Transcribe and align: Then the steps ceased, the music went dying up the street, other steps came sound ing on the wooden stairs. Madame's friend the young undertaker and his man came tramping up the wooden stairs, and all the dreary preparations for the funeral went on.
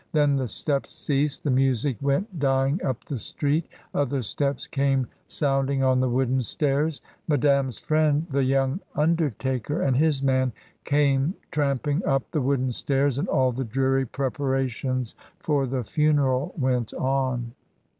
Then 0.13 0.35
the 0.35 0.47
steps 0.47 0.91
ceased, 0.93 1.43
the 1.43 1.51
music 1.51 1.95
went 2.01 2.39
dying 2.39 2.81
up 2.83 3.05
the 3.05 3.19
street, 3.19 3.67
other 3.93 4.23
steps 4.23 4.65
came 4.65 5.05
sound 5.27 5.69
ing 5.69 5.83
on 5.83 5.99
the 5.99 6.09
wooden 6.09 6.41
stairs. 6.41 7.03
Madame's 7.27 7.77
friend 7.77 8.25
the 8.31 8.43
young 8.43 8.79
undertaker 8.95 9.79
and 9.83 9.95
his 9.95 10.23
man 10.23 10.53
came 10.85 11.35
tramping 11.51 12.03
up 12.03 12.31
the 12.31 12.41
wooden 12.41 12.71
stairs, 12.71 13.19
and 13.19 13.27
all 13.29 13.51
the 13.51 13.63
dreary 13.63 14.07
preparations 14.07 15.13
for 15.37 15.67
the 15.67 15.83
funeral 15.83 16.55
went 16.57 16.95
on. 16.95 17.51